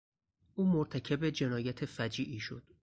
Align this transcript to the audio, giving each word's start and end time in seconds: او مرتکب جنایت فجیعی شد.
او 0.55 0.65
مرتکب 0.65 1.29
جنایت 1.29 1.85
فجیعی 1.85 2.39
شد. 2.39 2.63